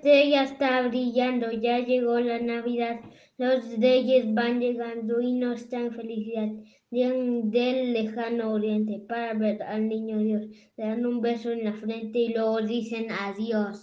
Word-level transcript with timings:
estrella 0.00 0.44
está 0.44 0.88
brillando, 0.88 1.52
ya 1.52 1.78
llegó 1.78 2.18
la 2.20 2.38
Navidad. 2.38 3.00
Los 3.36 3.78
reyes 3.78 4.32
van 4.32 4.58
llegando 4.58 5.20
y 5.20 5.32
nos 5.32 5.68
traen 5.68 5.92
felicidad. 5.92 6.48
Llegan 6.90 7.50
del 7.50 7.92
lejano 7.92 8.52
oriente 8.54 9.04
para 9.06 9.34
ver 9.34 9.62
al 9.62 9.88
niño 9.88 10.18
Dios. 10.20 10.46
Le 10.78 10.86
dan 10.86 11.04
un 11.04 11.20
beso 11.20 11.52
en 11.52 11.64
la 11.64 11.74
frente 11.74 12.18
y 12.18 12.32
luego 12.32 12.62
dicen 12.62 13.08
adiós. 13.10 13.78